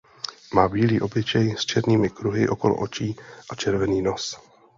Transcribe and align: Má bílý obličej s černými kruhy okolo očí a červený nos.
Má 0.53 0.67
bílý 0.67 1.01
obličej 1.01 1.55
s 1.57 1.65
černými 1.65 2.09
kruhy 2.09 2.47
okolo 2.49 2.75
očí 2.75 3.15
a 3.51 3.55
červený 3.55 4.01
nos. 4.01 4.37